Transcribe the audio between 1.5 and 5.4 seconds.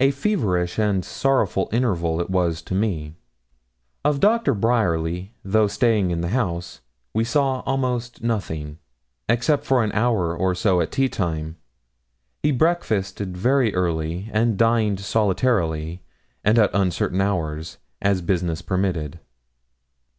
interval it was to me. Of Doctor Bryerly,